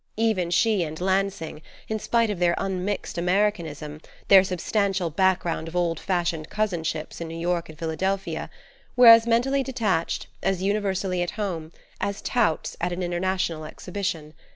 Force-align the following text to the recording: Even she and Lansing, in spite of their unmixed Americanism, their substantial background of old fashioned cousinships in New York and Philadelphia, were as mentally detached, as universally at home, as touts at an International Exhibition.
Even 0.17 0.49
she 0.49 0.81
and 0.81 0.99
Lansing, 0.99 1.61
in 1.87 1.99
spite 1.99 2.31
of 2.31 2.39
their 2.39 2.55
unmixed 2.57 3.19
Americanism, 3.19 4.01
their 4.29 4.43
substantial 4.43 5.11
background 5.11 5.67
of 5.67 5.75
old 5.75 5.99
fashioned 5.99 6.49
cousinships 6.49 7.21
in 7.21 7.27
New 7.27 7.37
York 7.37 7.69
and 7.69 7.77
Philadelphia, 7.77 8.49
were 8.95 9.05
as 9.05 9.27
mentally 9.27 9.61
detached, 9.61 10.25
as 10.41 10.63
universally 10.63 11.21
at 11.21 11.29
home, 11.37 11.71
as 11.99 12.19
touts 12.23 12.75
at 12.81 12.91
an 12.91 13.03
International 13.03 13.63
Exhibition. 13.63 14.33